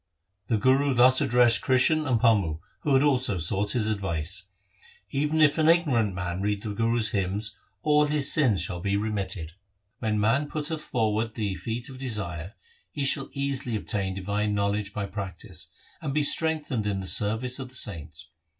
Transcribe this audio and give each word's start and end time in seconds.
The 0.47 0.57
Guru 0.57 0.95
thus 0.95 1.21
addressed 1.21 1.61
Krishan 1.61 2.07
and 2.07 2.19
Pammu 2.19 2.59
who 2.79 2.99
also 3.03 3.33
had 3.33 3.43
sought 3.43 3.73
his 3.73 3.85
advice:' 3.87 4.45
Even 5.11 5.39
if 5.41 5.59
an 5.59 5.69
ignorant 5.69 6.15
man 6.15 6.41
read 6.41 6.63
the 6.63 6.73
Guru's 6.73 7.09
hymns, 7.09 7.55
all 7.83 8.07
his 8.07 8.33
sins 8.33 8.63
shall 8.63 8.79
be 8.79 8.97
remitted. 8.97 9.51
When 9.99 10.19
man 10.19 10.49
putteth 10.49 10.83
forward 10.83 11.35
the 11.35 11.53
feet 11.53 11.87
of 11.87 11.99
desire, 11.99 12.55
he 12.91 13.05
shall 13.05 13.29
easily 13.33 13.75
obtain 13.75 14.15
divine 14.15 14.55
knowledge 14.55 14.91
by 14.91 15.05
practice, 15.05 15.69
and 16.01 16.15
be 16.15 16.23
strengthened 16.23 16.87
in 16.87 16.99
the 16.99 17.05
service 17.05 17.59
of 17.59 17.69
the 17.69 17.75
saints. 17.75 18.31